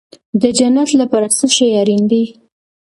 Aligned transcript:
د 0.41 0.43
جنت 0.57 0.89
لپاره 1.01 1.27
څه 1.37 1.45
شی 1.55 1.69
اړین 1.81 2.03
دی؟ 2.11 2.23